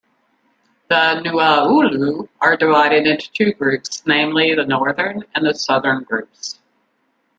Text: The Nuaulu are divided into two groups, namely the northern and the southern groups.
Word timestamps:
The 0.89 1.19
Nuaulu 1.23 2.27
are 2.39 2.57
divided 2.57 3.05
into 3.05 3.29
two 3.33 3.53
groups, 3.53 4.01
namely 4.03 4.55
the 4.55 4.65
northern 4.65 5.25
and 5.35 5.45
the 5.45 5.53
southern 5.53 6.05
groups. 6.05 6.59